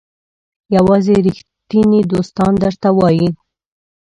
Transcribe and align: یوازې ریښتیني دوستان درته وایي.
یوازې 0.75 1.13
ریښتیني 1.25 2.01
دوستان 2.11 2.51
درته 2.63 2.89
وایي. 2.97 3.27